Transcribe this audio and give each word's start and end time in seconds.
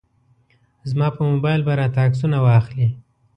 زما 0.89 1.07
په 1.15 1.21
موبایل 1.31 1.61
به 1.67 1.73
راته 1.79 1.99
عکسونه 2.05 2.37
واخلي. 2.41 2.87